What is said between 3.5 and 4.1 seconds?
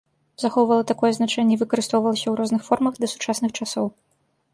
часоў.